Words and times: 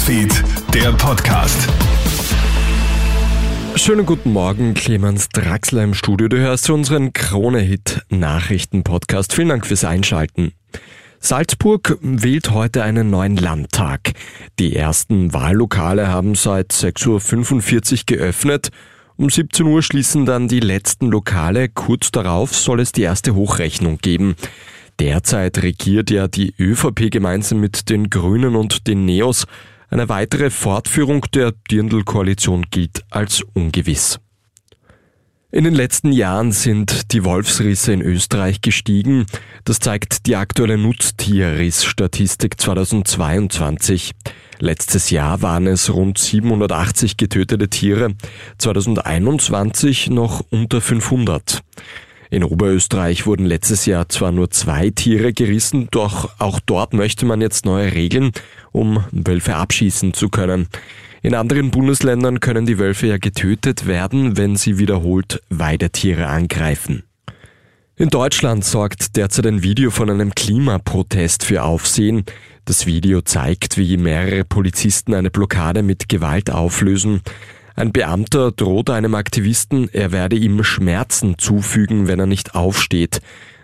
Newsfeed, 0.00 0.32
der 0.72 0.92
Podcast. 0.92 1.68
Schönen 3.74 4.06
guten 4.06 4.32
Morgen, 4.32 4.72
Clemens 4.72 5.28
Draxler 5.28 5.84
im 5.84 5.92
Studio. 5.92 6.28
Du 6.28 6.38
hörst 6.38 6.70
unseren 6.70 7.12
Krone-Hit-Nachrichten-Podcast. 7.12 9.34
Vielen 9.34 9.50
Dank 9.50 9.66
fürs 9.66 9.84
Einschalten. 9.84 10.52
Salzburg 11.18 11.98
wählt 12.00 12.52
heute 12.52 12.82
einen 12.82 13.10
neuen 13.10 13.36
Landtag. 13.36 14.14
Die 14.58 14.74
ersten 14.74 15.34
Wahllokale 15.34 16.08
haben 16.08 16.34
seit 16.34 16.72
6.45 16.72 17.92
Uhr 17.92 17.98
geöffnet. 18.06 18.70
Um 19.16 19.28
17 19.28 19.66
Uhr 19.66 19.82
schließen 19.82 20.24
dann 20.24 20.48
die 20.48 20.60
letzten 20.60 21.08
Lokale. 21.08 21.68
Kurz 21.68 22.10
darauf 22.10 22.56
soll 22.56 22.80
es 22.80 22.92
die 22.92 23.02
erste 23.02 23.34
Hochrechnung 23.34 23.98
geben. 23.98 24.34
Derzeit 24.98 25.62
regiert 25.62 26.10
ja 26.10 26.26
die 26.26 26.54
ÖVP 26.58 27.10
gemeinsam 27.10 27.60
mit 27.60 27.90
den 27.90 28.08
Grünen 28.08 28.56
und 28.56 28.86
den 28.86 29.04
Neos. 29.04 29.46
Eine 29.90 30.08
weitere 30.08 30.50
Fortführung 30.50 31.26
der 31.34 31.52
Dirndl-Koalition 31.68 32.66
gilt 32.70 33.02
als 33.10 33.42
ungewiss. 33.54 34.20
In 35.50 35.64
den 35.64 35.74
letzten 35.74 36.12
Jahren 36.12 36.52
sind 36.52 37.12
die 37.12 37.24
Wolfsrisse 37.24 37.92
in 37.92 38.00
Österreich 38.00 38.60
gestiegen. 38.60 39.26
Das 39.64 39.80
zeigt 39.80 40.26
die 40.26 40.36
aktuelle 40.36 40.78
Nutztierrissstatistik 40.78 42.60
2022. 42.60 44.12
Letztes 44.60 45.10
Jahr 45.10 45.42
waren 45.42 45.66
es 45.66 45.92
rund 45.92 46.18
780 46.18 47.16
getötete 47.16 47.68
Tiere, 47.68 48.14
2021 48.58 50.08
noch 50.10 50.44
unter 50.50 50.80
500. 50.80 51.62
In 52.30 52.44
Oberösterreich 52.44 53.26
wurden 53.26 53.44
letztes 53.44 53.86
Jahr 53.86 54.08
zwar 54.08 54.30
nur 54.30 54.50
zwei 54.50 54.90
Tiere 54.90 55.32
gerissen, 55.32 55.88
doch 55.90 56.30
auch 56.38 56.60
dort 56.60 56.94
möchte 56.94 57.26
man 57.26 57.40
jetzt 57.40 57.64
neue 57.64 57.92
Regeln, 57.92 58.30
um 58.70 59.04
Wölfe 59.10 59.56
abschießen 59.56 60.14
zu 60.14 60.28
können. 60.28 60.68
In 61.22 61.34
anderen 61.34 61.72
Bundesländern 61.72 62.38
können 62.38 62.66
die 62.66 62.78
Wölfe 62.78 63.08
ja 63.08 63.18
getötet 63.18 63.88
werden, 63.88 64.36
wenn 64.36 64.54
sie 64.54 64.78
wiederholt 64.78 65.42
Weidetiere 65.50 66.28
angreifen. 66.28 67.02
In 67.96 68.08
Deutschland 68.08 68.64
sorgt 68.64 69.16
derzeit 69.16 69.46
ein 69.46 69.62
Video 69.62 69.90
von 69.90 70.08
einem 70.08 70.34
Klimaprotest 70.34 71.44
für 71.44 71.64
Aufsehen. 71.64 72.24
Das 72.64 72.86
Video 72.86 73.20
zeigt, 73.20 73.76
wie 73.76 73.98
mehrere 73.98 74.44
Polizisten 74.44 75.12
eine 75.12 75.30
Blockade 75.30 75.82
mit 75.82 76.08
Gewalt 76.08 76.48
auflösen. 76.50 77.20
Ein 77.80 77.92
Beamter 77.92 78.52
droht 78.52 78.90
einem 78.90 79.14
Aktivisten, 79.14 79.88
er 79.90 80.12
werde 80.12 80.36
ihm 80.36 80.62
Schmerzen 80.64 81.38
zufügen, 81.38 82.08
wenn 82.08 82.20
er 82.20 82.26
nicht 82.26 82.54
aufsteht. 82.54 83.22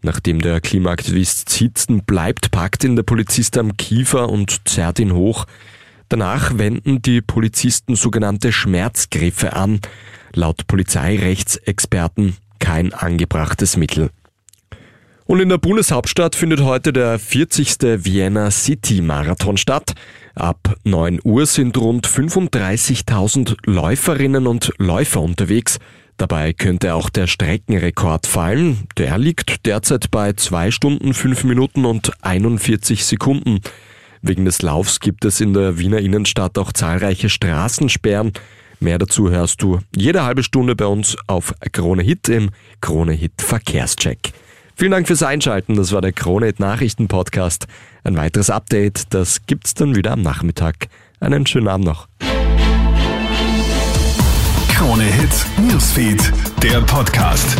Nachdem 0.00 0.40
der 0.40 0.62
Klimaaktivist 0.62 1.50
sitzen 1.50 2.04
bleibt, 2.04 2.50
packt 2.50 2.84
ihn 2.84 2.96
der 2.96 3.02
Polizist 3.02 3.58
am 3.58 3.76
Kiefer 3.76 4.30
und 4.30 4.66
zerrt 4.66 4.98
ihn 4.98 5.12
hoch. 5.12 5.44
Danach 6.08 6.56
wenden 6.56 7.02
die 7.02 7.20
Polizisten 7.20 7.96
sogenannte 7.96 8.50
Schmerzgriffe 8.50 9.52
an. 9.52 9.78
Laut 10.32 10.66
Polizeirechtsexperten 10.68 12.38
kein 12.60 12.94
angebrachtes 12.94 13.76
Mittel. 13.76 14.08
Und 15.28 15.40
in 15.40 15.50
der 15.50 15.58
Bundeshauptstadt 15.58 16.34
findet 16.34 16.62
heute 16.62 16.90
der 16.90 17.18
40. 17.18 18.02
Vienna 18.02 18.50
City 18.50 19.02
Marathon 19.02 19.58
statt. 19.58 19.92
Ab 20.34 20.74
9 20.84 21.20
Uhr 21.22 21.44
sind 21.44 21.76
rund 21.76 22.06
35.000 22.06 23.58
Läuferinnen 23.66 24.46
und 24.46 24.72
Läufer 24.78 25.20
unterwegs. 25.20 25.80
Dabei 26.16 26.54
könnte 26.54 26.94
auch 26.94 27.10
der 27.10 27.26
Streckenrekord 27.26 28.26
fallen. 28.26 28.86
Der 28.96 29.18
liegt 29.18 29.66
derzeit 29.66 30.10
bei 30.10 30.32
2 30.32 30.70
Stunden 30.70 31.12
5 31.12 31.44
Minuten 31.44 31.84
und 31.84 32.10
41 32.22 33.04
Sekunden. 33.04 33.60
Wegen 34.22 34.46
des 34.46 34.62
Laufs 34.62 34.98
gibt 34.98 35.26
es 35.26 35.42
in 35.42 35.52
der 35.52 35.78
Wiener 35.78 35.98
Innenstadt 35.98 36.56
auch 36.56 36.72
zahlreiche 36.72 37.28
Straßensperren. 37.28 38.32
Mehr 38.80 38.96
dazu 38.96 39.30
hörst 39.30 39.60
du 39.60 39.80
jede 39.94 40.24
halbe 40.24 40.42
Stunde 40.42 40.74
bei 40.74 40.86
uns 40.86 41.18
auf 41.26 41.52
Krone 41.72 42.02
Hit 42.02 42.30
im 42.30 42.48
Krone 42.80 43.12
Hit 43.12 43.42
Verkehrscheck. 43.42 44.32
Vielen 44.78 44.92
Dank 44.92 45.08
fürs 45.08 45.24
Einschalten. 45.24 45.74
Das 45.74 45.90
war 45.90 46.00
der 46.00 46.12
Kronet 46.12 46.60
Nachrichten 46.60 47.08
Podcast. 47.08 47.66
Ein 48.04 48.16
weiteres 48.16 48.48
Update, 48.48 49.12
das 49.12 49.44
gibt's 49.44 49.74
dann 49.74 49.96
wieder 49.96 50.12
am 50.12 50.22
Nachmittag. 50.22 50.86
Einen 51.18 51.46
schönen 51.46 51.66
Abend 51.66 51.84
noch. 51.84 52.06
Krone 54.68 55.02
Hits, 55.02 55.46
Newsfeed, 55.68 56.32
der 56.62 56.80
Podcast. 56.82 57.56